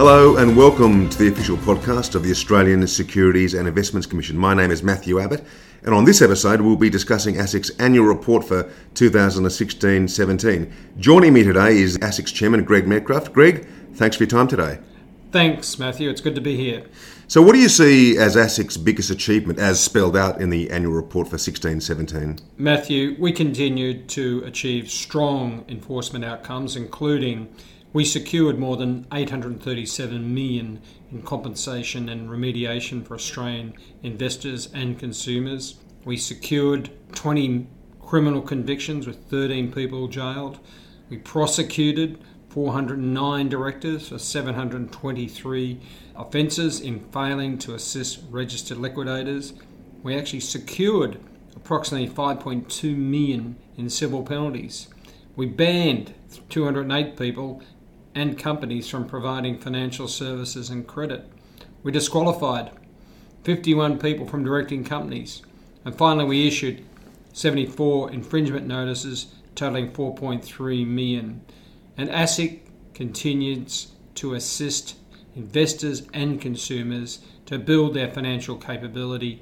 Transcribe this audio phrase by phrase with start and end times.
[0.00, 4.34] Hello and welcome to the official podcast of the Australian Securities and Investments Commission.
[4.34, 5.44] My name is Matthew Abbott,
[5.82, 10.72] and on this episode, we'll be discussing ASIC's annual report for 2016 17.
[10.98, 13.34] Joining me today is ASIC's chairman, Greg Medcraft.
[13.34, 14.78] Greg, thanks for your time today.
[15.32, 16.08] Thanks, Matthew.
[16.08, 16.86] It's good to be here.
[17.28, 20.94] So, what do you see as ASIC's biggest achievement as spelled out in the annual
[20.94, 22.38] report for 16 17?
[22.56, 27.54] Matthew, we continued to achieve strong enforcement outcomes, including
[27.92, 35.76] we secured more than 837 million in compensation and remediation for Australian investors and consumers.
[36.04, 37.66] We secured 20
[38.00, 40.60] criminal convictions with 13 people jailed.
[41.08, 45.80] We prosecuted 409 directors for 723
[46.16, 49.54] offences in failing to assist registered liquidators.
[50.02, 51.18] We actually secured
[51.56, 54.88] approximately 5.2 million in civil penalties.
[55.36, 56.14] We banned
[56.48, 57.62] 208 people
[58.14, 61.30] and companies from providing financial services and credit.
[61.82, 62.70] We disqualified
[63.44, 65.42] 51 people from directing companies.
[65.84, 66.84] And finally, we issued
[67.32, 71.42] 74 infringement notices totaling 4.3 million.
[71.96, 72.60] And ASIC
[72.94, 74.96] continues to assist
[75.34, 79.40] investors and consumers to build their financial capability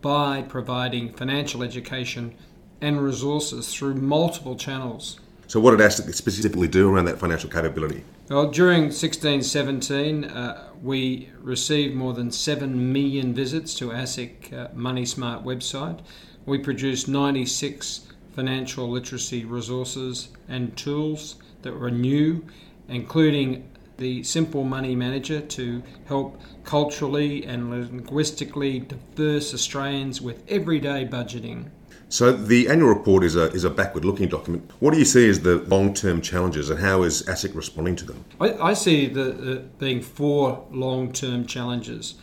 [0.00, 2.34] by providing financial education
[2.80, 5.18] and resources through multiple channels.
[5.46, 8.02] So, what did ASIC specifically do around that financial capability?
[8.30, 15.04] Well, during 1617, uh, we received more than 7 million visits to ASIC uh, Money
[15.04, 16.00] Smart website.
[16.46, 22.44] We produced 96 financial literacy resources and tools that were new,
[22.88, 31.70] including the Simple Money Manager to help culturally and linguistically diverse Australians with everyday budgeting.
[32.14, 34.70] So the annual report is a is a backward looking document.
[34.78, 38.04] What do you see as the long term challenges, and how is ASIC responding to
[38.04, 38.24] them?
[38.40, 42.14] I, I see the, being four long term challenges.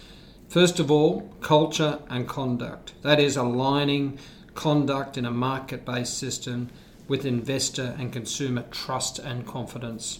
[0.47, 2.93] First of all, culture and conduct.
[3.01, 4.17] That is aligning
[4.55, 6.69] conduct in a market based system
[7.09, 10.19] with investor and consumer trust and confidence.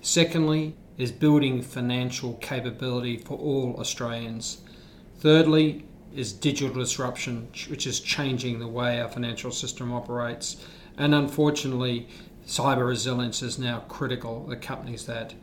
[0.00, 4.58] Secondly, is building financial capability for all Australians.
[5.20, 10.64] Thirdly, is digital disruption, which is changing the way our financial system operates.
[10.96, 12.08] And unfortunately,
[12.46, 15.34] cyber resilience is now critical accompanies that.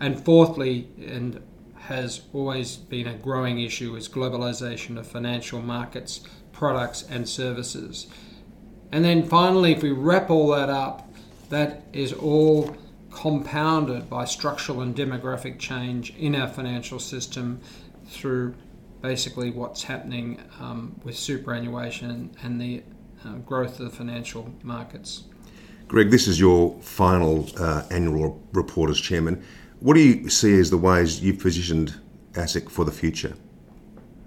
[0.00, 1.42] And fourthly, and
[1.74, 6.20] has always been a growing issue, is globalization of financial markets,
[6.52, 8.06] products, and services.
[8.92, 11.08] And then finally, if we wrap all that up,
[11.48, 12.76] that is all
[13.10, 17.60] compounded by structural and demographic change in our financial system
[18.06, 18.54] through
[19.02, 22.82] basically what's happening um, with superannuation and the
[23.24, 25.24] uh, growth of the financial markets.
[25.88, 29.44] Greg, this is your final uh, annual report as chairman.
[29.80, 32.00] What do you see as the ways you've positioned
[32.32, 33.34] ASIC for the future?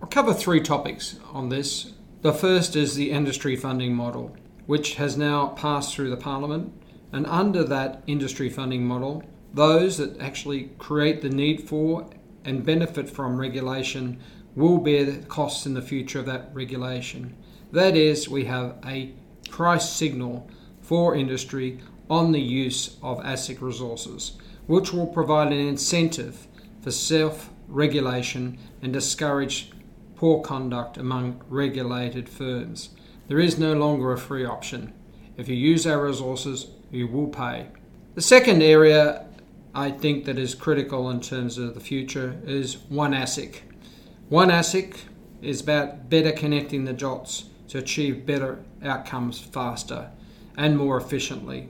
[0.02, 1.94] I'll cover three topics on this.
[2.22, 6.74] The first is the industry funding model, which has now passed through the Parliament.
[7.12, 12.10] And under that industry funding model, those that actually create the need for
[12.44, 14.20] and benefit from regulation
[14.56, 17.36] will bear the costs in the future of that regulation.
[17.72, 19.12] That is, we have a
[19.50, 20.50] price signal
[20.82, 21.80] for industry
[22.10, 24.34] on the use of ASIC resources,
[24.68, 26.48] which will provide an incentive
[26.82, 29.72] for self regulation and discourage
[30.16, 32.90] poor conduct among regulated firms.
[33.28, 34.94] There is no longer a free option.
[35.36, 37.68] If you use our resources, you will pay.
[38.14, 39.26] The second area
[39.74, 43.62] I think that is critical in terms of the future is one ASIC.
[44.30, 45.02] One ASIC
[45.44, 50.10] is about better connecting the dots to achieve better outcomes faster
[50.58, 51.70] and more efficiently.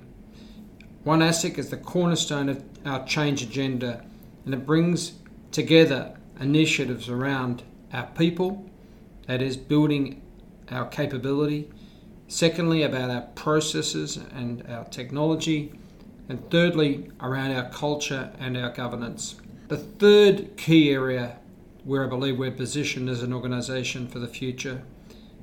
[1.03, 4.05] One ASIC is the cornerstone of our change agenda
[4.45, 5.15] and it brings
[5.51, 8.69] together initiatives around our people,
[9.27, 10.21] that is, building
[10.71, 11.69] our capability.
[12.29, 15.73] Secondly, about our processes and our technology.
[16.29, 19.35] And thirdly, around our culture and our governance.
[19.67, 21.37] The third key area
[21.85, 24.81] where I believe we're positioned as an organisation for the future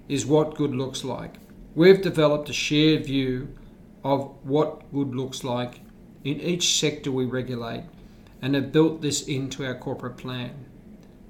[0.08, 1.36] is what good looks like.
[1.74, 3.56] We've developed a shared view
[4.04, 5.80] of what good looks like
[6.24, 7.84] in each sector we regulate
[8.42, 10.66] and have built this into our corporate plan.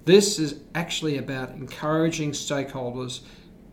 [0.07, 3.21] This is actually about encouraging stakeholders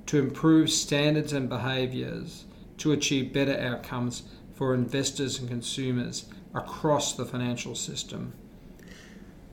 [0.07, 2.45] to improve standards and behaviours
[2.79, 8.33] to achieve better outcomes for investors and consumers across the financial system.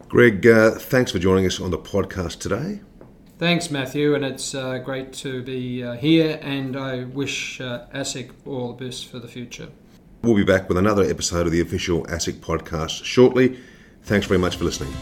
[0.08, 2.80] Greg, uh, thanks for joining us on the podcast today.
[3.38, 8.30] Thanks, Matthew, and it's uh, great to be uh, here, and I wish uh, ASIC
[8.46, 9.68] all the best for the future.
[10.22, 13.58] We'll be back with another episode of the official ASIC podcast shortly.
[14.04, 14.94] Thanks very much for listening.